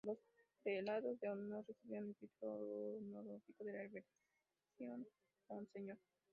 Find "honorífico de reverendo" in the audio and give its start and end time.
2.55-5.07